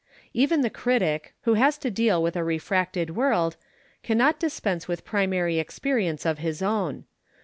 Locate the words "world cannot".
3.15-4.39